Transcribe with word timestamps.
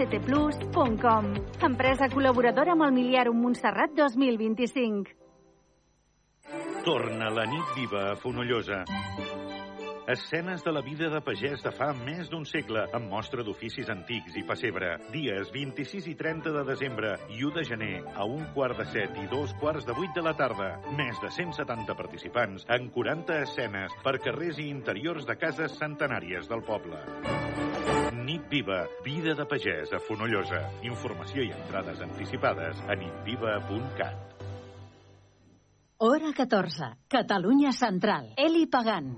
actplus.com. 0.00 1.34
Empresa 1.66 2.08
col·laboradora 2.12 2.72
amb 2.74 2.86
el 2.86 2.94
Miliarum 2.96 3.40
Montserrat 3.44 3.92
2025. 3.98 5.16
Torna 6.86 7.28
la 7.34 7.44
nit 7.44 7.76
viva 7.76 8.10
a 8.12 8.16
Fonollosa. 8.16 8.84
Escenes 10.10 10.64
de 10.64 10.72
la 10.72 10.80
vida 10.80 11.10
de 11.12 11.20
pagès 11.22 11.60
de 11.62 11.70
fa 11.76 11.92
més 11.94 12.30
d'un 12.32 12.42
segle, 12.48 12.82
amb 12.96 13.12
mostra 13.12 13.44
d'oficis 13.46 13.92
antics 13.92 14.34
i 14.40 14.42
pessebre. 14.48 14.96
Dies 15.12 15.52
26 15.54 16.08
i 16.10 16.16
30 16.18 16.50
de 16.56 16.64
desembre 16.66 17.12
i 17.30 17.44
1 17.44 17.54
de 17.60 17.64
gener, 17.68 17.92
a 18.16 18.26
un 18.26 18.48
quart 18.56 18.80
de 18.80 18.88
set 18.90 19.20
i 19.22 19.28
dos 19.30 19.54
quarts 19.60 19.86
de 19.86 19.94
vuit 19.94 20.10
de 20.16 20.24
la 20.26 20.34
tarda. 20.34 20.72
Més 20.98 21.20
de 21.22 21.30
170 21.30 21.94
participants 21.94 22.66
en 22.74 22.90
40 22.96 23.42
escenes 23.44 23.94
per 24.02 24.18
carrers 24.24 24.58
i 24.58 24.70
interiors 24.72 25.28
de 25.28 25.38
cases 25.38 25.78
centenàries 25.78 26.50
del 26.50 26.64
poble. 26.66 27.69
Nit 28.30 28.44
Viva, 28.46 28.84
vida 29.02 29.32
de 29.34 29.42
pagès 29.42 29.90
a 29.90 29.98
Fonollosa. 30.06 30.60
Informació 30.86 31.42
i 31.42 31.48
entrades 31.50 31.98
anticipades 32.04 32.78
a 32.86 32.94
nitviva.cat. 32.94 34.44
Hora 35.98 36.30
14. 36.36 36.92
Catalunya 37.10 37.72
Central. 37.74 38.28
Eli 38.38 38.68
Pagant. 38.70 39.08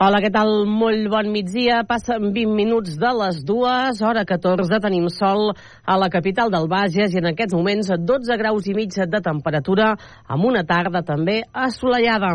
Hola, 0.00 0.18
què 0.24 0.32
tal? 0.34 0.66
Molt 0.66 1.06
bon 1.14 1.30
migdia. 1.30 1.84
Passen 1.86 2.32
20 2.34 2.58
minuts 2.58 2.98
de 2.98 3.14
les 3.20 3.44
dues, 3.46 4.02
hora 4.02 4.26
14. 4.26 4.82
Tenim 4.82 5.06
sol 5.06 5.52
a 5.86 6.00
la 6.02 6.10
capital 6.10 6.50
del 6.50 6.66
Bages 6.66 7.14
i 7.14 7.22
en 7.22 7.30
aquests 7.30 7.54
moments 7.54 7.94
12 7.94 8.42
graus 8.42 8.66
i 8.66 8.74
mig 8.74 8.98
de 8.98 9.22
temperatura 9.22 9.92
amb 10.26 10.50
una 10.50 10.66
tarda 10.66 11.06
també 11.06 11.44
assolellada. 11.54 12.34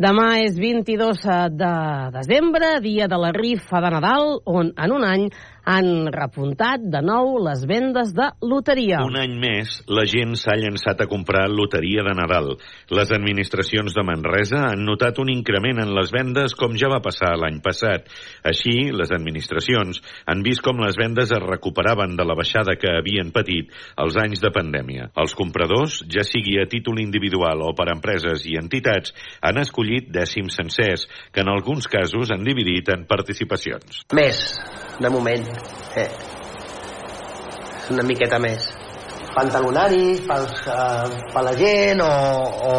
Demà 0.00 0.38
és 0.40 0.54
22 0.56 1.26
de 1.60 1.70
desembre, 2.14 2.68
dia 2.80 3.04
de 3.10 3.18
la 3.20 3.34
rifa 3.36 3.82
de 3.84 3.90
Nadal, 3.92 4.30
on 4.48 4.70
en 4.72 4.94
un 4.96 5.04
any 5.04 5.26
han 5.64 6.08
repuntat 6.12 6.82
de 6.92 7.00
nou 7.04 7.36
les 7.44 7.64
vendes 7.68 8.12
de 8.16 8.28
loteria. 8.46 9.02
Un 9.06 9.18
any 9.20 9.36
més, 9.40 9.80
la 9.90 10.04
gent 10.08 10.34
s'ha 10.38 10.56
llançat 10.58 11.02
a 11.02 11.08
comprar 11.10 11.46
loteria 11.50 12.04
de 12.06 12.14
Nadal. 12.16 12.54
Les 12.94 13.12
administracions 13.14 13.94
de 13.96 14.04
Manresa 14.06 14.64
han 14.70 14.84
notat 14.86 15.20
un 15.22 15.30
increment 15.32 15.82
en 15.82 15.94
les 15.96 16.12
vendes 16.14 16.54
com 16.58 16.76
ja 16.80 16.90
va 16.92 17.02
passar 17.04 17.32
l'any 17.38 17.60
passat. 17.64 18.08
Així, 18.46 18.90
les 18.94 19.12
administracions 19.14 20.00
han 20.26 20.44
vist 20.46 20.64
com 20.64 20.80
les 20.82 20.98
vendes 20.98 21.30
es 21.30 21.44
recuperaven 21.44 22.16
de 22.18 22.26
la 22.26 22.36
baixada 22.38 22.76
que 22.80 22.92
havien 23.00 23.32
patit 23.34 23.70
els 24.00 24.18
anys 24.20 24.42
de 24.42 24.52
pandèmia. 24.54 25.10
Els 25.20 25.36
compradors, 25.38 26.00
ja 26.10 26.24
sigui 26.26 26.58
a 26.60 26.68
títol 26.70 27.00
individual 27.02 27.64
o 27.66 27.74
per 27.76 27.90
empreses 27.92 28.46
i 28.48 28.56
entitats, 28.60 29.14
han 29.42 29.60
escollit 29.60 30.10
dècims 30.12 30.56
sencers, 30.60 31.06
que 31.32 31.44
en 31.44 31.50
alguns 31.52 31.88
casos 31.90 32.30
han 32.30 32.44
dividit 32.46 32.90
en 32.94 33.06
participacions. 33.10 34.04
Més, 34.16 34.42
de 35.00 35.08
moment. 35.08 35.46
Eh. 35.96 36.08
Una 37.90 38.04
miqueta 38.06 38.38
més. 38.38 38.68
Pantalonaris 39.34 40.24
pels, 40.26 40.62
uh, 40.66 41.06
per 41.30 41.42
la 41.46 41.54
gent 41.58 42.02
o, 42.02 42.10
o 42.70 42.74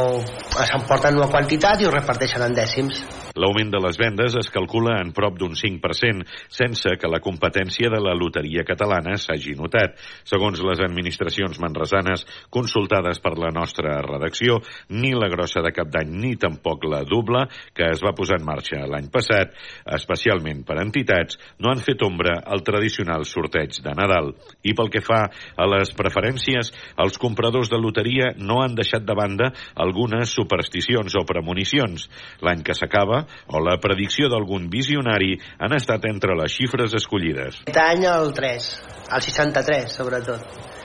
s'emporten 0.68 1.16
una 1.20 1.30
quantitat 1.32 1.80
i 1.80 1.88
ho 1.88 1.94
reparteixen 1.94 2.44
en 2.44 2.56
dècims. 2.56 3.00
L'augment 3.40 3.70
de 3.72 3.80
les 3.80 3.96
vendes 3.96 4.34
es 4.36 4.50
calcula 4.52 4.98
en 5.00 5.14
prop 5.16 5.38
d'un 5.40 5.54
5%, 5.56 6.26
sense 6.52 6.96
que 7.00 7.10
la 7.10 7.22
competència 7.24 7.88
de 7.94 8.02
la 8.04 8.12
loteria 8.18 8.66
catalana 8.68 9.16
s'hagi 9.16 9.56
notat. 9.56 9.96
Segons 10.28 10.60
les 10.68 10.82
administracions 10.84 11.62
manresanes 11.64 12.26
consultades 12.52 13.22
per 13.24 13.38
la 13.40 13.54
nostra 13.56 13.96
redacció, 14.04 14.60
ni 14.92 15.14
la 15.16 15.32
grossa 15.32 15.64
de 15.64 15.72
cap 15.72 15.88
d'any 15.94 16.12
ni 16.12 16.34
tampoc 16.36 16.84
la 16.92 17.06
doble, 17.08 17.46
que 17.74 17.88
es 17.94 18.04
va 18.04 18.12
posar 18.18 18.42
en 18.42 18.48
marxa 18.50 18.84
l'any 18.84 19.08
passat, 19.14 19.56
especialment 19.96 20.66
per 20.68 20.82
entitats, 20.84 21.40
no 21.64 21.72
han 21.72 21.80
fet 21.80 22.04
ombra 22.04 22.42
al 22.44 22.66
tradicional 22.68 23.24
sorteig 23.30 23.80
de 23.80 23.96
Nadal. 23.96 24.34
I 24.68 24.76
pel 24.76 24.92
que 24.92 25.04
fa 25.06 25.24
a 25.32 25.72
les 25.72 25.96
preferències, 25.96 26.41
els 26.50 27.20
compradors 27.22 27.70
de 27.72 27.80
loteria 27.82 28.32
no 28.38 28.62
han 28.64 28.76
deixat 28.76 29.06
de 29.06 29.16
banda 29.18 29.52
algunes 29.76 30.34
supersticions 30.34 31.16
o 31.16 31.26
premonicions. 31.28 32.08
L'any 32.42 32.64
que 32.64 32.76
s'acaba, 32.78 33.24
o 33.48 33.62
la 33.64 33.78
predicció 33.82 34.30
d'algun 34.32 34.70
visionari 34.72 35.36
han 35.60 35.78
estat 35.78 36.06
entre 36.10 36.36
les 36.40 36.52
xifres 36.58 36.96
escollides. 36.98 37.64
Aquest 37.66 37.82
any 37.86 38.06
el 38.10 38.34
3, 38.38 38.70
el 39.12 39.28
63 39.30 40.00
sobretot 40.02 40.80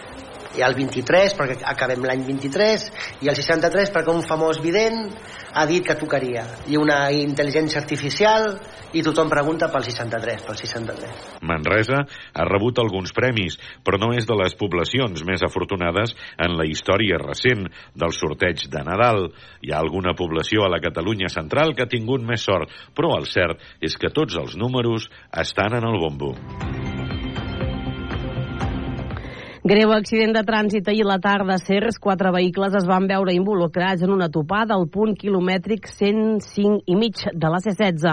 i 0.56 0.65
el 0.65 0.75
23 0.77 1.34
perquè 1.37 1.59
acabem 1.69 2.05
l'any 2.09 2.22
23 2.27 2.87
i 3.25 3.31
el 3.31 3.37
63 3.37 3.93
perquè 3.93 4.12
un 4.12 4.25
famós 4.27 4.61
vident 4.65 5.11
ha 5.53 5.66
dit 5.69 5.84
que 5.84 5.97
tocaria 6.00 6.47
i 6.72 6.78
una 6.81 7.06
intel·ligència 7.12 7.81
artificial 7.83 8.55
i 8.97 9.03
tothom 9.05 9.29
pregunta 9.29 9.69
pel 9.73 9.84
63 9.84 10.45
pel 10.47 10.57
63 10.57 11.43
Manresa 11.49 11.99
ha 12.07 12.47
rebut 12.49 12.81
alguns 12.81 13.12
premis 13.17 13.59
però 13.84 14.01
no 14.01 14.12
és 14.17 14.29
de 14.29 14.37
les 14.41 14.57
poblacions 14.57 15.25
més 15.29 15.45
afortunades 15.45 16.15
en 16.41 16.57
la 16.57 16.65
història 16.69 17.21
recent 17.21 17.67
del 17.95 18.15
sorteig 18.17 18.67
de 18.73 18.84
Nadal. 18.87 19.29
Hi 19.62 19.73
ha 19.73 19.83
alguna 19.83 20.17
població 20.17 20.65
a 20.65 20.73
la 20.73 20.81
Catalunya 20.81 21.29
central 21.33 21.75
que 21.77 21.84
ha 21.84 21.93
tingut 21.93 22.25
més 22.25 22.47
sort 22.49 22.73
però 22.97 23.17
el 23.19 23.29
cert 23.29 23.61
és 23.84 23.99
que 24.01 24.12
tots 24.15 24.41
els 24.41 24.57
números 24.57 25.11
estan 25.45 25.77
en 25.77 25.89
el 25.93 26.01
bombo 26.01 26.34
Greu 29.66 29.91
accident 29.91 30.31
de 30.31 30.44
trànsit 30.47 30.87
ahir 30.87 31.03
a 31.03 31.09
la 31.09 31.16
tarda 31.19 31.56
a 31.56 31.59
Cerres. 31.59 31.97
Quatre 31.99 32.31
vehicles 32.31 32.77
es 32.78 32.84
van 32.87 33.09
veure 33.10 33.32
involucrats 33.34 34.04
en 34.06 34.12
una 34.15 34.28
topada 34.31 34.77
al 34.77 34.84
punt 34.94 35.16
quilomètric 35.19 35.88
105 35.91 36.84
i 36.87 36.94
mig 36.94 37.25
de 37.34 37.50
la 37.50 37.59
C-16. 37.65 38.06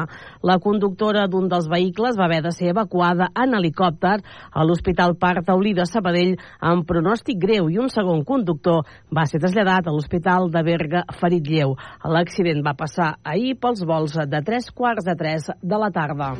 La 0.49 0.57
conductora 0.63 1.27
d'un 1.29 1.45
dels 1.51 1.69
vehicles 1.69 2.17
va 2.17 2.25
haver 2.25 2.41
de 2.47 2.55
ser 2.57 2.71
evacuada 2.71 3.29
en 3.37 3.53
helicòpter 3.53 4.15
a 4.49 4.65
l'Hospital 4.65 5.13
Parc 5.21 5.45
Taulí 5.51 5.75
de 5.77 5.85
Sabadell 5.85 6.33
amb 6.73 6.89
pronòstic 6.89 7.37
greu 7.45 7.69
i 7.69 7.77
un 7.77 7.93
segon 7.93 8.25
conductor 8.25 8.81
va 9.13 9.29
ser 9.29 9.45
traslladat 9.45 9.85
a 9.85 9.93
l'Hospital 9.93 10.49
de 10.49 10.65
Berga 10.65 11.05
ferit 11.21 11.53
lleu. 11.53 11.77
L'accident 12.01 12.65
va 12.65 12.73
passar 12.73 13.13
ahir 13.21 13.59
pels 13.61 13.85
vols 13.85 14.17
de 14.25 14.41
3 14.41 14.73
quarts 14.73 15.05
de 15.05 15.19
3 15.21 15.51
de 15.61 15.85
la 15.85 15.93
tarda. 15.93 16.33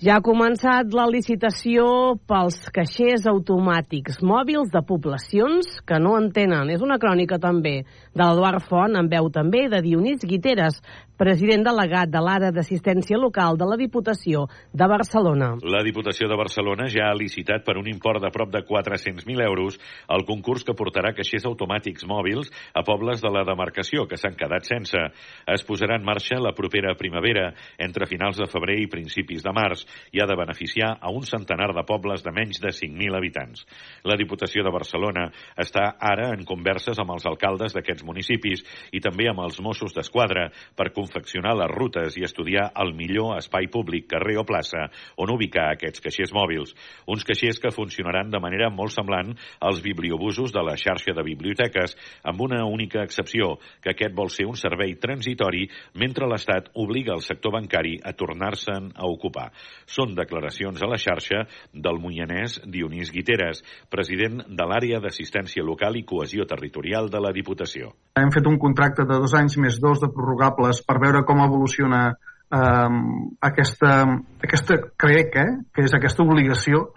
Ja 0.00 0.14
ha 0.16 0.22
començat 0.24 0.94
la 0.96 1.02
licitació 1.12 1.82
pels 2.24 2.54
caixers 2.72 3.26
automàtics 3.28 4.22
mòbils 4.24 4.70
de 4.72 4.80
poblacions 4.88 5.74
que 5.84 5.98
no 6.00 6.14
en 6.16 6.30
tenen. 6.32 6.70
És 6.72 6.80
una 6.80 6.96
crònica 7.02 7.36
també 7.42 7.74
de 7.84 8.22
l'Eduard 8.22 8.64
Font, 8.64 8.96
en 8.96 9.10
veu 9.12 9.28
també 9.34 9.66
de 9.68 9.82
Dionís 9.84 10.24
Guiteres, 10.24 10.80
president 11.20 11.66
delegat 11.66 12.08
de 12.08 12.20
l'Ara 12.24 12.48
d'Assistència 12.48 13.18
Local 13.20 13.58
de 13.60 13.66
la 13.68 13.76
Diputació 13.76 14.46
de 14.72 14.86
Barcelona. 14.88 15.50
La 15.68 15.82
Diputació 15.84 16.30
de 16.30 16.36
Barcelona 16.40 16.86
ja 16.88 17.10
ha 17.10 17.16
licitat 17.18 17.60
per 17.66 17.74
un 17.76 17.90
import 17.92 18.22
de 18.24 18.30
prop 18.32 18.48
de 18.54 18.62
400.000 18.64 19.42
euros 19.44 19.76
el 20.16 20.24
concurs 20.24 20.64
que 20.64 20.72
portarà 20.78 21.12
caixers 21.12 21.44
automàtics 21.50 22.06
mòbils 22.08 22.48
a 22.72 22.82
pobles 22.88 23.20
de 23.20 23.32
la 23.34 23.42
demarcació 23.44 24.06
que 24.08 24.16
s'han 24.16 24.38
quedat 24.40 24.64
sense. 24.64 25.02
Es 25.44 25.64
posarà 25.68 25.98
en 26.00 26.06
marxa 26.08 26.38
la 26.40 26.54
propera 26.56 26.94
primavera, 26.96 27.50
entre 27.76 28.08
finals 28.08 28.40
de 28.40 28.48
febrer 28.48 28.78
i 28.80 28.88
principis 28.88 29.44
de 29.44 29.52
març, 29.52 29.84
i 30.16 30.24
ha 30.24 30.28
de 30.30 30.38
beneficiar 30.40 30.94
a 31.04 31.12
un 31.12 31.28
centenar 31.28 31.74
de 31.76 31.84
pobles 31.84 32.24
de 32.24 32.32
menys 32.32 32.62
de 32.64 32.72
5.000 32.72 33.20
habitants. 33.20 33.66
La 34.08 34.16
Diputació 34.16 34.64
de 34.64 34.72
Barcelona 34.72 35.28
està 35.60 35.98
ara 36.00 36.32
en 36.32 36.48
converses 36.48 36.96
amb 36.96 37.12
els 37.18 37.28
alcaldes 37.28 37.76
d'aquests 37.76 38.08
municipis 38.08 38.64
i 38.96 39.04
també 39.04 39.28
amb 39.28 39.44
els 39.44 39.60
Mossos 39.60 39.92
d'Esquadra 39.92 40.48
per 40.72 40.88
confeccionar 41.10 41.56
les 41.58 41.70
rutes 41.70 42.16
i 42.16 42.24
estudiar 42.24 42.70
el 42.78 42.94
millor 42.94 43.36
espai 43.38 43.66
públic, 43.66 44.06
carrer 44.10 44.38
o 44.38 44.44
plaça, 44.46 44.86
on 45.18 45.32
ubicar 45.34 45.72
aquests 45.72 46.02
caixers 46.04 46.32
mòbils. 46.32 46.74
Uns 47.10 47.24
caixers 47.26 47.58
que 47.58 47.72
funcionaran 47.74 48.30
de 48.30 48.40
manera 48.40 48.70
molt 48.70 48.94
semblant 48.94 49.34
als 49.58 49.82
bibliobusos 49.82 50.54
de 50.54 50.62
la 50.62 50.76
xarxa 50.78 51.14
de 51.16 51.24
biblioteques, 51.26 51.96
amb 52.22 52.40
una 52.46 52.62
única 52.64 53.02
excepció, 53.02 53.58
que 53.82 53.90
aquest 53.90 54.14
vol 54.14 54.30
ser 54.30 54.46
un 54.46 54.58
servei 54.58 54.94
transitori 55.02 55.66
mentre 55.98 56.28
l'Estat 56.30 56.70
obliga 56.78 57.16
el 57.16 57.24
sector 57.26 57.56
bancari 57.56 57.98
a 58.04 58.14
tornar-se'n 58.14 58.92
a 58.94 59.10
ocupar. 59.10 59.50
Són 59.90 60.14
declaracions 60.14 60.82
a 60.82 60.90
la 60.90 61.00
xarxa 61.00 61.42
del 61.74 61.98
munyanès 61.98 62.60
Dionís 62.70 63.10
Guiteres, 63.10 63.64
president 63.90 64.44
de 64.46 64.68
l'àrea 64.68 65.02
d'assistència 65.02 65.66
local 65.66 65.98
i 65.98 66.06
cohesió 66.06 66.46
territorial 66.46 67.10
de 67.10 67.18
la 67.18 67.34
Diputació. 67.34 67.90
Hem 68.20 68.30
fet 68.30 68.46
un 68.46 68.58
contracte 68.62 69.06
de 69.08 69.18
dos 69.18 69.34
anys 69.34 69.56
més 69.58 69.80
dos 69.82 70.00
de 70.02 70.10
prorrogables 70.12 70.82
per 70.86 70.99
veure 71.02 71.24
com 71.28 71.42
evoluciona 71.44 72.02
eh, 72.10 72.98
aquesta, 73.50 73.94
aquesta 74.44 74.80
crec, 75.00 75.36
eh, 75.40 75.50
que 75.74 75.86
és 75.88 75.96
aquesta 75.96 76.26
obligació 76.26 76.88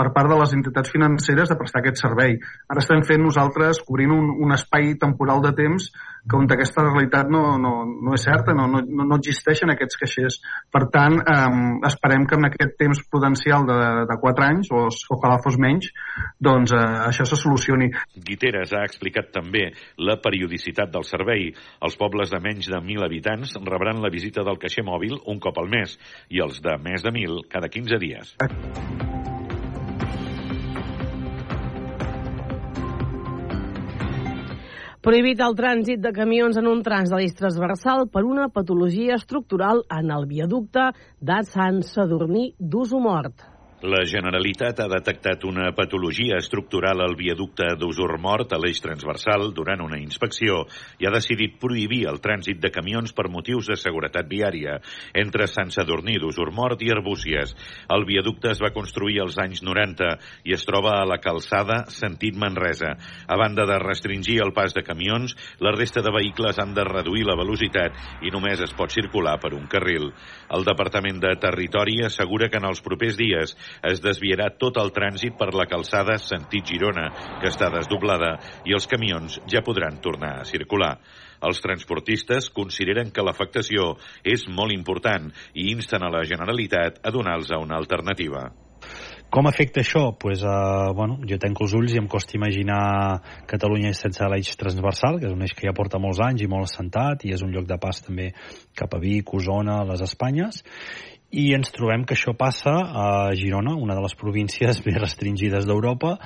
per 0.00 0.08
part 0.16 0.32
de 0.32 0.38
les 0.40 0.54
entitats 0.56 0.92
financeres 0.92 1.52
de 1.52 1.58
prestar 1.60 1.82
aquest 1.82 2.00
servei. 2.00 2.38
Ara 2.72 2.80
estem 2.80 3.04
fent 3.04 3.20
nosaltres 3.20 3.82
cobrint 3.84 4.14
un, 4.16 4.32
un 4.46 4.56
espai 4.56 4.94
temporal 5.00 5.44
de 5.44 5.52
temps 5.58 5.90
que 6.28 6.36
on 6.36 6.48
aquesta 6.52 6.84
realitat 6.84 7.30
no, 7.32 7.56
no, 7.60 7.72
no 7.88 8.14
és 8.16 8.24
certa, 8.26 8.52
no, 8.56 8.66
no, 8.68 8.80
no 8.84 9.16
existeixen 9.16 9.72
aquests 9.72 10.00
caixers. 10.00 10.38
Per 10.72 10.82
tant, 10.92 11.16
eh, 11.20 11.48
esperem 11.88 12.26
que 12.28 12.36
en 12.36 12.48
aquest 12.50 12.76
temps 12.80 13.02
prudencial 13.12 13.66
de, 13.68 13.78
de 14.10 14.18
4 14.24 14.46
anys, 14.46 14.72
o 14.72 14.86
ojalà 15.16 15.40
fos 15.44 15.58
menys, 15.60 15.90
doncs 16.40 16.74
eh, 16.76 16.82
això 17.08 17.26
se 17.28 17.40
solucioni. 17.40 17.90
Guiteres 18.30 18.74
ha 18.76 18.84
explicat 18.88 19.32
també 19.36 19.70
la 20.00 20.18
periodicitat 20.22 20.92
del 20.92 21.08
servei. 21.08 21.50
Els 21.80 22.00
pobles 22.00 22.32
de 22.32 22.42
menys 22.44 22.68
de 22.68 22.80
1.000 22.80 23.06
habitants 23.08 23.56
rebran 23.64 24.04
la 24.04 24.12
visita 24.12 24.44
del 24.46 24.60
caixer 24.60 24.84
mòbil 24.86 25.20
un 25.30 25.40
cop 25.40 25.60
al 25.60 25.72
mes 25.72 25.96
i 26.28 26.44
els 26.44 26.60
de 26.64 26.76
més 26.84 27.06
de 27.06 27.14
1.000 27.16 27.46
cada 27.48 27.72
15 27.72 28.02
dies. 28.02 28.36
Prohibit 35.00 35.38
el 35.40 35.54
trànsit 35.56 36.00
de 36.04 36.10
camions 36.12 36.58
en 36.60 36.66
un 36.68 36.82
trans 36.84 37.08
de 37.08 37.16
l'eix 37.16 37.32
transversal 37.38 38.02
per 38.16 38.20
una 38.30 38.50
patologia 38.56 39.16
estructural 39.16 39.80
en 39.98 40.12
el 40.16 40.26
viaducte 40.32 40.90
de 41.30 41.38
Sant 41.54 41.80
Sadurní 41.94 42.50
d'Usumort. 42.74 43.49
La 43.80 44.02
Generalitat 44.04 44.76
ha 44.84 44.90
detectat 44.92 45.44
una 45.48 45.70
patologia 45.72 46.36
estructural 46.36 47.00
al 47.00 47.14
viaducte 47.16 47.64
d'Usur 47.80 48.18
Mort 48.20 48.50
a 48.52 48.58
l'eix 48.60 48.76
transversal 48.84 49.54
durant 49.56 49.80
una 49.80 49.96
inspecció 49.96 50.66
i 51.00 51.06
ha 51.08 51.12
decidit 51.14 51.54
prohibir 51.62 52.02
el 52.10 52.20
trànsit 52.20 52.60
de 52.60 52.68
camions 52.74 53.14
per 53.16 53.30
motius 53.32 53.70
de 53.72 53.78
seguretat 53.80 54.28
viària 54.28 54.74
entre 55.16 55.46
Sant 55.48 55.72
Sadurní 55.72 56.18
d'Usur 56.20 56.50
Mort 56.52 56.84
i 56.84 56.90
Arbúcies. 56.92 57.54
El 57.88 58.04
viaducte 58.04 58.50
es 58.52 58.60
va 58.60 58.72
construir 58.74 59.16
als 59.24 59.38
anys 59.40 59.64
90 59.64 60.10
i 60.44 60.52
es 60.58 60.66
troba 60.68 60.98
a 60.98 61.08
la 61.08 61.16
calçada 61.16 61.86
sentit 61.88 62.36
Manresa. 62.36 62.92
A 63.32 63.40
banda 63.40 63.64
de 63.64 63.80
restringir 63.80 64.42
el 64.44 64.52
pas 64.52 64.76
de 64.76 64.84
camions, 64.84 65.32
la 65.58 65.72
resta 65.72 66.04
de 66.04 66.12
vehicles 66.12 66.60
han 66.60 66.76
de 66.76 66.84
reduir 66.84 67.24
la 67.24 67.38
velocitat 67.40 67.96
i 68.20 68.28
només 68.28 68.60
es 68.60 68.76
pot 68.76 68.92
circular 68.92 69.38
per 69.40 69.54
un 69.56 69.64
carril. 69.72 70.10
El 70.52 70.68
Departament 70.68 71.24
de 71.24 71.32
Territori 71.40 72.02
assegura 72.04 72.52
que 72.52 72.60
en 72.60 72.68
els 72.68 72.84
propers 72.84 73.16
dies 73.16 73.56
es 73.90 74.02
desviarà 74.04 74.50
tot 74.58 74.78
el 74.82 74.92
trànsit 74.96 75.36
per 75.38 75.52
la 75.54 75.66
calçada 75.70 76.18
sentit 76.22 76.72
Girona, 76.72 77.08
que 77.40 77.50
està 77.50 77.70
desdoblada, 77.72 78.36
i 78.64 78.76
els 78.76 78.88
camions 78.90 79.40
ja 79.50 79.64
podran 79.66 80.00
tornar 80.04 80.38
a 80.40 80.48
circular. 80.48 80.96
Els 81.40 81.62
transportistes 81.64 82.50
consideren 82.52 83.12
que 83.14 83.24
l'afectació 83.24 83.94
és 84.24 84.44
molt 84.48 84.74
important 84.76 85.30
i 85.54 85.70
insten 85.72 86.04
a 86.04 86.12
la 86.12 86.26
Generalitat 86.28 87.00
a 87.04 87.14
donar-los 87.14 87.54
una 87.56 87.78
alternativa. 87.80 88.50
Com 89.30 89.46
afecta 89.46 89.78
això? 89.78 90.08
Pues, 90.18 90.40
uh, 90.42 90.90
bueno, 90.96 91.20
jo 91.22 91.36
tenc 91.38 91.60
els 91.62 91.74
ulls 91.78 91.92
i 91.94 92.00
em 92.00 92.08
costa 92.10 92.34
imaginar 92.34 93.20
Catalunya 93.50 93.92
sense 93.94 94.26
l'eix 94.26 94.50
transversal, 94.58 95.20
que 95.20 95.28
és 95.28 95.36
un 95.36 95.44
eix 95.46 95.54
que 95.54 95.68
ja 95.68 95.74
porta 95.76 96.00
molts 96.02 96.18
anys 96.26 96.42
i 96.42 96.48
molt 96.50 96.66
assentat 96.66 97.22
i 97.24 97.30
és 97.36 97.44
un 97.46 97.54
lloc 97.54 97.68
de 97.68 97.78
pas 97.78 98.02
també 98.02 98.32
cap 98.74 98.96
a 98.96 98.98
Vic, 98.98 99.30
Osona, 99.38 99.84
les 99.86 100.02
Espanyes 100.02 100.64
i 101.30 101.52
ens 101.54 101.70
trobem 101.70 102.02
que 102.02 102.16
això 102.16 102.32
passa 102.34 102.72
a 102.74 103.04
Girona, 103.38 103.76
una 103.78 103.94
de 103.94 104.02
les 104.02 104.16
províncies 104.18 104.80
més 104.86 104.98
restringides 104.98 105.66
d'Europa, 105.68 106.16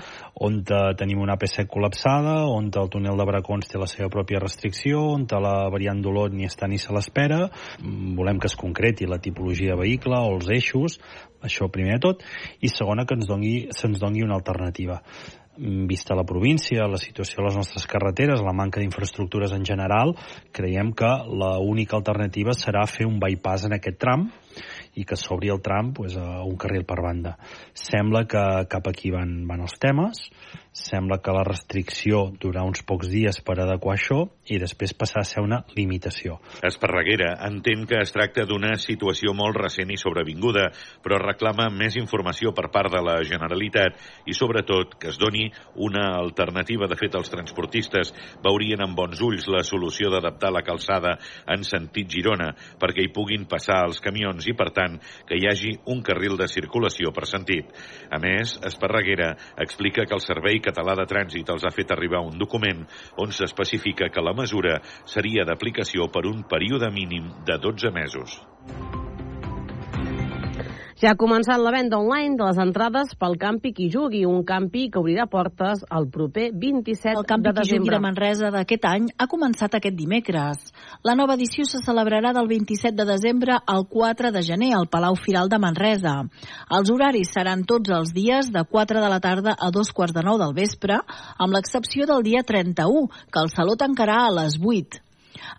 on 0.47 0.63
tenim 0.65 1.21
una 1.21 1.37
AP7 1.37 1.69
col·lapsada, 1.71 2.39
on 2.49 2.71
el 2.73 2.91
túnel 2.93 3.21
de 3.21 3.29
Bracons 3.29 3.69
té 3.69 3.81
la 3.81 3.89
seva 3.91 4.09
pròpia 4.13 4.41
restricció, 4.43 5.03
on 5.15 5.27
la 5.45 5.69
variant 5.73 6.01
d'Olot 6.01 6.33
ni 6.33 6.49
està 6.49 6.69
ni 6.71 6.79
se 6.81 6.93
l'espera. 6.95 7.51
Mm, 7.83 8.15
volem 8.17 8.41
que 8.41 8.49
es 8.49 8.57
concreti 8.57 9.07
la 9.07 9.21
tipologia 9.21 9.75
de 9.75 9.81
vehicle 9.83 10.17
o 10.17 10.35
els 10.39 10.49
eixos, 10.49 10.99
això 11.45 11.69
primer 11.69 11.99
de 11.99 12.05
tot, 12.09 12.25
i 12.65 12.73
segona 12.73 13.05
que 13.05 13.19
ens 13.19 13.29
doni, 13.29 13.55
se'ns 13.77 14.01
doni 14.01 14.25
una 14.25 14.39
alternativa 14.39 15.03
mm, 15.59 15.85
vista 15.91 16.17
la 16.17 16.25
província, 16.25 16.89
la 16.89 17.01
situació 17.03 17.43
de 17.43 17.51
les 17.51 17.59
nostres 17.61 17.85
carreteres, 17.91 18.41
la 18.41 18.57
manca 18.57 18.81
d'infraestructures 18.81 19.53
en 19.53 19.69
general, 19.69 20.17
creiem 20.53 20.95
que 20.97 21.13
l'única 21.29 22.01
alternativa 22.01 22.57
serà 22.57 22.87
fer 22.89 23.05
un 23.11 23.21
bypass 23.21 23.69
en 23.69 23.77
aquest 23.77 24.01
tram, 24.01 24.31
i 24.95 25.07
que 25.09 25.19
s'obri 25.19 25.53
el 25.53 25.63
tram 25.65 25.93
pues, 25.97 26.17
a 26.17 26.43
un 26.45 26.57
carril 26.61 26.85
per 26.89 27.01
banda. 27.03 27.37
Sembla 27.75 28.25
que 28.31 28.45
cap 28.71 28.91
aquí 28.91 29.11
van, 29.15 29.43
van 29.49 29.65
els 29.67 29.79
temes, 29.83 30.29
Sembla 30.75 31.21
que 31.23 31.31
la 31.31 31.45
restricció 31.47 32.33
durarà 32.43 32.65
uns 32.67 32.81
pocs 32.83 33.07
dies 33.07 33.37
per 33.47 33.55
adequar 33.63 33.93
això 33.95 34.25
i 34.51 34.57
després 34.59 34.91
passar 34.99 35.21
a 35.23 35.29
ser 35.29 35.45
una 35.45 35.61
limitació. 35.77 36.41
Esparreguera 36.67 37.29
entén 37.47 37.85
que 37.87 38.01
es 38.03 38.11
tracta 38.11 38.43
d'una 38.43 38.73
situació 38.83 39.31
molt 39.39 39.55
recent 39.61 39.93
i 39.95 39.99
sobrevinguda, 40.01 40.65
però 41.05 41.21
reclama 41.23 41.69
més 41.71 41.95
informació 42.01 42.51
per 42.59 42.73
part 42.75 42.91
de 42.91 43.05
la 43.07 43.15
Generalitat 43.23 44.01
i, 44.27 44.35
sobretot, 44.35 44.97
que 44.99 45.13
es 45.13 45.21
doni 45.23 45.45
una 45.87 46.09
alternativa. 46.19 46.91
De 46.91 46.99
fet, 46.99 47.15
els 47.15 47.31
transportistes 47.31 48.11
veurien 48.43 48.83
amb 48.83 48.99
bons 48.99 49.23
ulls 49.23 49.47
la 49.47 49.63
solució 49.63 50.11
d'adaptar 50.11 50.51
la 50.51 50.65
calçada 50.67 51.15
en 51.55 51.63
sentit 51.63 52.11
Girona 52.11 52.51
perquè 52.83 53.07
hi 53.07 53.15
puguin 53.15 53.47
passar 53.47 53.85
els 53.87 54.03
camions 54.03 54.44
i, 54.51 54.57
per 54.59 54.71
tant, 54.77 54.99
que 55.29 55.39
hi 55.39 55.49
hagi 55.51 55.73
un 55.95 56.03
carril 56.07 56.37
de 56.41 56.49
circulació 56.51 57.13
per 57.15 57.27
sentit. 57.31 57.71
A 58.11 58.21
més, 58.23 58.57
Esparreguera 58.65 59.33
explica 59.65 60.07
que 60.09 60.17
el 60.17 60.25
servei 60.25 60.61
Català 60.65 60.97
de 60.99 61.09
Trànsit 61.11 61.51
els 61.55 61.65
ha 61.65 61.75
fet 61.75 61.95
arribar 61.95 62.25
un 62.27 62.39
document 62.39 62.85
on 63.23 63.33
s'especifica 63.33 64.11
que 64.11 64.25
la 64.25 64.37
mesura 64.37 64.81
seria 65.05 65.47
d'aplicació 65.49 66.11
per 66.13 66.27
un 66.31 66.45
període 66.49 66.91
mínim 66.95 67.33
de 67.47 67.59
12 67.59 67.95
mesos. 67.95 68.41
Ja 70.95 71.11
ha 71.11 71.19
començat 71.19 71.59
la 71.59 71.73
venda 71.75 71.99
online 71.99 72.37
de 72.39 72.47
les 72.47 72.59
entrades 72.63 73.17
pel 73.19 73.33
Campi 73.43 73.73
Qui 73.75 73.89
Jugui, 73.91 74.21
un 74.31 74.45
campi 74.47 74.85
que 74.95 75.01
obrirà 75.01 75.25
portes 75.27 75.83
el 75.91 76.07
proper 76.07 76.53
27 76.55 77.19
el 77.19 77.27
campi 77.27 77.49
de 77.49 77.55
desembre. 77.57 77.59
El 77.59 77.59
Campi 77.59 77.65
Qui 77.65 77.73
Jugui 77.73 77.95
de 77.95 78.01
Manresa 78.05 78.51
d'aquest 78.55 78.87
any 78.87 79.09
ha 79.19 79.27
començat 79.33 79.75
aquest 79.75 79.97
dimecres. 79.99 80.71
La 81.03 81.17
nova 81.19 81.35
edició 81.35 81.67
se 81.67 81.83
celebrarà 81.83 82.31
del 82.37 82.47
27 82.47 82.95
de 82.95 83.09
desembre 83.11 83.59
al 83.67 83.89
4 83.91 84.31
de 84.31 84.43
gener 84.47 84.71
al 84.79 84.87
Palau 84.87 85.19
Firal 85.19 85.51
de 85.51 85.59
Manresa. 85.59 86.15
Els 86.79 86.93
horaris 86.95 87.35
seran 87.35 87.67
tots 87.67 87.91
els 87.91 88.15
dies 88.15 88.53
de 88.55 88.63
4 88.63 89.03
de 89.03 89.11
la 89.11 89.19
tarda 89.19 89.57
a 89.59 89.73
dos 89.75 89.91
quarts 89.91 90.15
de 90.15 90.23
nou 90.23 90.39
del 90.39 90.55
vespre, 90.55 91.01
amb 91.39 91.59
l'excepció 91.59 92.07
del 92.07 92.23
dia 92.23 92.47
31, 92.47 93.09
que 93.35 93.43
el 93.43 93.51
saló 93.51 93.75
tancarà 93.75 94.29
a 94.29 94.35
les 94.39 94.61
8. 94.63 95.04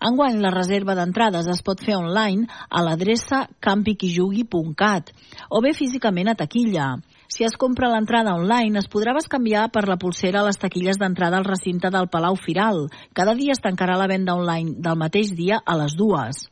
Enguany, 0.00 0.40
la 0.42 0.52
reserva 0.54 0.94
d'entrades 0.98 1.48
es 1.52 1.62
pot 1.66 1.80
fer 1.82 1.96
online 1.96 2.46
a 2.68 2.82
l'adreça 2.84 3.46
campiquijugui.cat 3.64 5.12
o 5.50 5.62
bé 5.64 5.72
físicament 5.76 6.32
a 6.32 6.36
taquilla. 6.38 6.88
Si 7.28 7.44
es 7.44 7.56
compra 7.58 7.90
l'entrada 7.90 8.34
online, 8.38 8.78
es 8.78 8.88
podrà 8.88 9.14
bescanviar 9.16 9.66
per 9.74 9.86
la 9.88 9.98
pulsera 10.00 10.40
a 10.40 10.46
les 10.46 10.60
taquilles 10.62 11.00
d'entrada 11.00 11.40
al 11.40 11.48
recinte 11.48 11.90
del 11.90 12.08
Palau 12.08 12.36
Firal. 12.38 12.86
Cada 13.12 13.34
dia 13.34 13.56
es 13.56 13.62
tancarà 13.64 13.96
la 13.98 14.06
venda 14.06 14.36
online 14.38 14.76
del 14.78 15.00
mateix 15.00 15.32
dia 15.34 15.58
a 15.64 15.76
les 15.80 15.96
dues. 15.98 16.46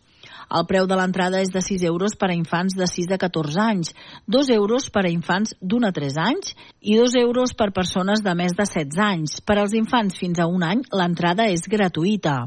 El 0.55 0.67
preu 0.69 0.87
de 0.91 0.97
l'entrada 0.99 1.41
és 1.41 1.53
de 1.55 1.63
6 1.65 1.85
euros 1.89 2.17
per 2.21 2.29
a 2.31 2.37
infants 2.37 2.75
de 2.77 2.89
6 2.91 3.15
a 3.17 3.19
14 3.23 3.61
anys, 3.65 3.95
2 4.29 4.51
euros 4.57 4.91
per 4.91 5.05
a 5.07 5.13
infants 5.13 5.55
d'1 5.61 5.89
a 5.89 5.93
3 6.01 6.19
anys 6.25 6.53
i 6.81 6.99
2 7.01 7.17
euros 7.23 7.55
per 7.55 7.71
persones 7.73 8.23
de 8.27 8.35
més 8.35 8.53
de 8.59 8.67
16 8.67 9.01
anys. 9.07 9.39
Per 9.41 9.59
als 9.59 9.79
infants 9.79 10.19
fins 10.21 10.43
a 10.43 10.51
un 10.51 10.67
any, 10.67 10.85
l'entrada 10.93 11.49
és 11.55 11.65
gratuïta. 11.71 12.43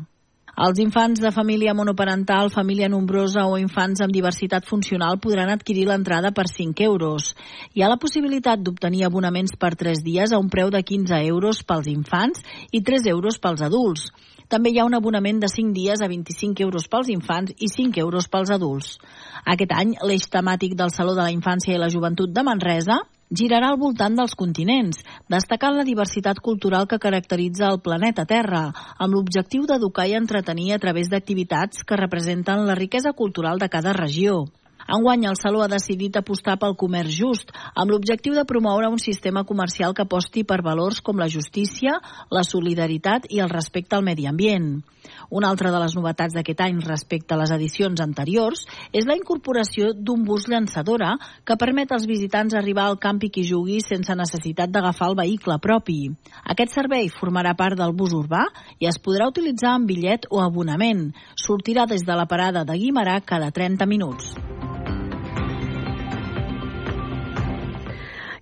Els 0.58 0.80
infants 0.82 1.20
de 1.22 1.30
família 1.30 1.74
monoparental, 1.78 2.48
família 2.50 2.88
nombrosa 2.90 3.44
o 3.46 3.60
infants 3.62 4.00
amb 4.02 4.14
diversitat 4.16 4.66
funcional 4.66 5.20
podran 5.22 5.52
adquirir 5.54 5.84
l'entrada 5.86 6.32
per 6.34 6.48
5 6.50 6.82
euros. 6.82 7.28
Hi 7.78 7.84
ha 7.86 7.90
la 7.92 8.00
possibilitat 8.02 8.64
d'obtenir 8.66 9.04
abonaments 9.06 9.54
per 9.62 9.76
3 9.78 10.02
dies 10.02 10.34
a 10.34 10.40
un 10.42 10.50
preu 10.50 10.72
de 10.74 10.82
15 10.82 11.20
euros 11.28 11.62
pels 11.62 11.90
infants 11.92 12.42
i 12.72 12.82
3 12.82 13.06
euros 13.14 13.38
pels 13.44 13.62
adults. 13.68 14.08
També 14.50 14.72
hi 14.74 14.80
ha 14.82 14.88
un 14.90 14.98
abonament 14.98 15.44
de 15.44 15.52
5 15.54 15.76
dies 15.78 16.02
a 16.02 16.10
25 16.10 16.66
euros 16.66 16.90
pels 16.90 17.12
infants 17.14 17.54
i 17.60 17.70
5 17.70 18.02
euros 18.02 18.26
pels 18.26 18.50
adults. 18.50 18.98
Aquest 19.46 19.78
any, 19.78 19.94
l'eix 20.10 20.26
temàtic 20.26 20.74
del 20.74 20.90
Saló 20.90 21.14
de 21.14 21.22
la 21.22 21.36
Infància 21.38 21.76
i 21.76 21.78
la 21.78 21.92
Joventut 21.94 22.34
de 22.34 22.46
Manresa 22.50 22.98
girarà 23.30 23.72
al 23.72 23.80
voltant 23.80 24.16
dels 24.16 24.36
continents, 24.36 25.02
destacant 25.28 25.76
la 25.76 25.86
diversitat 25.88 26.40
cultural 26.40 26.88
que 26.88 27.00
caracteritza 27.00 27.68
el 27.72 27.82
planeta 27.84 28.26
Terra, 28.26 28.72
amb 28.98 29.14
l'objectiu 29.14 29.66
d'educar 29.68 30.08
i 30.08 30.16
entretenir 30.20 30.74
a 30.74 30.80
través 30.80 31.10
d'activitats 31.12 31.84
que 31.84 32.00
representen 32.00 32.66
la 32.68 32.76
riquesa 32.76 33.14
cultural 33.14 33.60
de 33.60 33.70
cada 33.70 33.94
regió. 33.94 34.46
Enguany, 34.88 35.26
el 35.28 35.36
Saló 35.36 35.62
ha 35.64 35.68
decidit 35.68 36.16
apostar 36.16 36.56
pel 36.62 36.78
comerç 36.80 37.12
just, 37.20 37.52
amb 37.76 37.92
l'objectiu 37.92 38.36
de 38.38 38.46
promoure 38.48 38.88
un 38.88 39.02
sistema 39.04 39.44
comercial 39.44 39.94
que 39.94 40.06
aposti 40.08 40.46
per 40.48 40.62
valors 40.64 41.02
com 41.04 41.20
la 41.20 41.28
justícia, 41.28 41.98
la 42.32 42.44
solidaritat 42.48 43.28
i 43.30 43.42
el 43.44 43.52
respecte 43.52 43.98
al 43.98 44.06
medi 44.08 44.28
ambient. 44.32 44.78
Una 45.30 45.50
altra 45.52 45.72
de 45.72 45.80
les 45.82 45.96
novetats 45.96 46.36
d'aquest 46.36 46.62
any 46.64 46.80
respecte 46.84 47.36
a 47.36 47.40
les 47.40 47.52
edicions 47.56 48.02
anteriors 48.04 48.64
és 48.96 49.08
la 49.08 49.16
incorporació 49.20 49.92
d'un 49.94 50.24
bus 50.28 50.48
llançadora 50.52 51.14
que 51.48 51.60
permet 51.60 51.92
als 51.92 52.08
visitants 52.08 52.56
arribar 52.56 52.88
al 52.88 53.00
campi 53.00 53.30
qui 53.30 53.46
jugui 53.48 53.80
sense 53.84 54.16
necessitat 54.16 54.72
d'agafar 54.72 55.12
el 55.12 55.20
vehicle 55.20 55.60
propi. 55.64 56.00
Aquest 56.44 56.76
servei 56.76 57.12
formarà 57.12 57.56
part 57.60 57.80
del 57.80 57.96
bus 57.96 58.16
urbà 58.16 58.46
i 58.80 58.88
es 58.88 59.00
podrà 59.04 59.28
utilitzar 59.28 59.76
amb 59.76 59.92
bitllet 59.92 60.30
o 60.32 60.44
abonament. 60.44 61.10
Sortirà 61.36 61.88
des 61.88 62.08
de 62.08 62.16
la 62.16 62.28
parada 62.28 62.64
de 62.64 62.80
Guimarà 62.80 63.20
cada 63.24 63.52
30 63.52 63.86
minuts. 63.86 64.36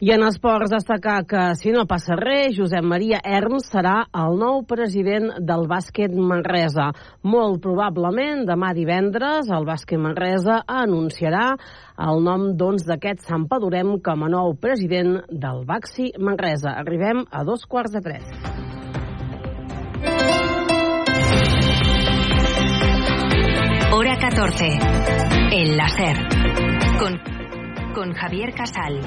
I 0.05 0.11
en 0.13 0.21
esports 0.21 0.69
destacar 0.69 1.23
que, 1.25 1.43
si 1.57 1.71
no 1.73 1.87
passa 1.89 2.13
res, 2.19 2.51
Josep 2.53 2.85
Maria 2.85 3.17
Erms 3.25 3.71
serà 3.71 4.03
el 4.13 4.35
nou 4.37 4.59
president 4.69 5.31
del 5.41 5.63
bàsquet 5.65 6.13
Manresa. 6.13 6.91
Molt 7.25 7.57
probablement 7.63 8.43
demà 8.45 8.69
divendres 8.77 9.49
el 9.49 9.65
bàsquet 9.65 9.97
Manresa 9.97 10.59
anunciarà 10.69 11.47
el 12.05 12.21
nom 12.21 12.51
doncs 12.53 12.85
d'aquest 12.85 13.25
Sant 13.25 13.47
Padurem 13.49 13.95
com 14.05 14.27
a 14.27 14.29
nou 14.29 14.53
president 14.61 15.23
del 15.31 15.63
Baxi 15.65 16.11
Manresa. 16.21 16.75
Arribem 16.83 17.23
a 17.31 17.41
dos 17.41 17.65
quarts 17.65 17.97
de 17.97 18.03
tres. 18.05 18.29
Hora 23.89 24.19
14. 24.21 24.69
El 25.63 25.75
láser. 25.81 26.13
Con, 27.01 27.17
con 27.95 28.13
Javier 28.13 28.53
Casal. 28.53 29.01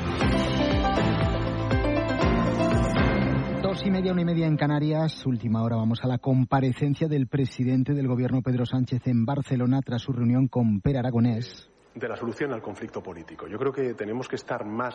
Dos 3.62 3.84
y 3.84 3.90
media, 3.90 4.12
una 4.12 4.22
y 4.22 4.24
media 4.24 4.46
en 4.46 4.56
Canarias. 4.56 5.26
Última 5.26 5.62
hora 5.62 5.76
vamos 5.76 6.00
a 6.02 6.08
la 6.08 6.18
comparecencia 6.18 7.06
del 7.06 7.26
presidente 7.26 7.92
del 7.92 8.08
gobierno 8.08 8.40
Pedro 8.42 8.64
Sánchez 8.64 9.06
en 9.06 9.26
Barcelona 9.26 9.80
tras 9.84 10.02
su 10.02 10.12
reunión 10.12 10.48
con 10.48 10.80
Per 10.80 10.96
Aragonés. 10.96 11.70
De 11.94 12.08
la 12.08 12.16
solución 12.16 12.52
al 12.52 12.62
conflicto 12.62 13.02
político. 13.02 13.46
Yo 13.46 13.58
creo 13.58 13.72
que 13.72 13.94
tenemos 13.94 14.28
que 14.28 14.36
estar 14.36 14.64
más 14.64 14.94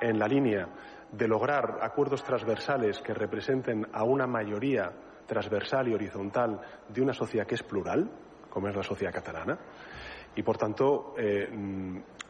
en 0.00 0.18
la 0.18 0.26
línea 0.26 0.68
de 1.12 1.28
lograr 1.28 1.78
acuerdos 1.82 2.22
transversales 2.22 3.00
que 3.00 3.14
representen 3.14 3.86
a 3.92 4.04
una 4.04 4.26
mayoría 4.26 4.92
transversal 5.26 5.88
y 5.88 5.94
horizontal 5.94 6.60
de 6.88 7.02
una 7.02 7.12
sociedad 7.12 7.46
que 7.46 7.54
es 7.54 7.62
plural, 7.62 8.10
como 8.48 8.68
es 8.68 8.76
la 8.76 8.82
sociedad 8.82 9.12
catalana, 9.12 9.58
y 10.36 10.42
por 10.42 10.56
tanto 10.56 11.14
eh, 11.18 11.48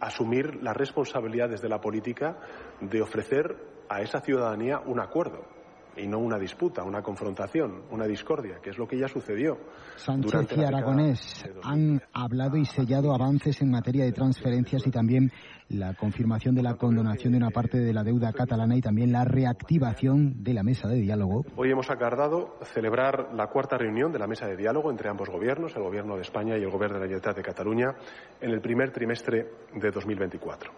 asumir 0.00 0.62
la 0.62 0.72
responsabilidad 0.72 1.48
desde 1.48 1.68
la 1.68 1.80
política 1.80 2.38
de 2.80 3.02
ofrecer 3.02 3.56
a 3.88 4.00
esa 4.02 4.20
ciudadanía 4.20 4.80
un 4.80 5.00
acuerdo 5.00 5.59
y 5.96 6.06
no 6.06 6.18
una 6.18 6.38
disputa, 6.38 6.82
una 6.82 7.02
confrontación, 7.02 7.82
una 7.90 8.06
discordia, 8.06 8.58
que 8.62 8.70
es 8.70 8.78
lo 8.78 8.86
que 8.86 8.98
ya 8.98 9.08
sucedió. 9.08 9.58
Sánchez 9.96 10.56
y 10.56 10.64
Aragonés 10.64 11.42
de 11.44 11.52
2000. 11.54 11.72
han 11.72 12.02
hablado 12.12 12.56
y 12.56 12.64
sellado 12.64 13.14
avances 13.14 13.60
en 13.62 13.70
materia 13.70 14.04
de 14.04 14.12
transferencias 14.12 14.86
y 14.86 14.90
también 14.90 15.30
la 15.68 15.94
confirmación 15.94 16.54
de 16.54 16.62
la 16.62 16.74
condonación 16.74 17.32
de 17.32 17.38
una 17.38 17.50
parte 17.50 17.78
de 17.78 17.92
la 17.92 18.02
deuda 18.02 18.32
catalana 18.32 18.76
y 18.76 18.80
también 18.80 19.12
la 19.12 19.24
reactivación 19.24 20.42
de 20.42 20.54
la 20.54 20.62
mesa 20.62 20.88
de 20.88 20.96
diálogo. 20.96 21.44
Hoy 21.56 21.70
hemos 21.70 21.90
acordado 21.90 22.56
celebrar 22.64 23.30
la 23.34 23.46
cuarta 23.46 23.78
reunión 23.78 24.10
de 24.12 24.18
la 24.18 24.26
mesa 24.26 24.46
de 24.46 24.56
diálogo 24.56 24.90
entre 24.90 25.08
ambos 25.08 25.28
gobiernos, 25.28 25.76
el 25.76 25.82
gobierno 25.82 26.16
de 26.16 26.22
España 26.22 26.56
y 26.58 26.62
el 26.62 26.70
gobierno 26.70 26.98
de 26.98 27.00
la 27.00 27.06
Generalitat 27.06 27.36
de 27.36 27.42
Cataluña, 27.42 27.94
en 28.40 28.50
el 28.50 28.60
primer 28.60 28.90
trimestre 28.90 29.46
de 29.74 29.90
2024. 29.90 30.72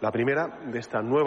La 0.00 0.12
primera 0.12 0.58
de 0.70 0.78
esta 0.78 1.00
nueva 1.00 1.24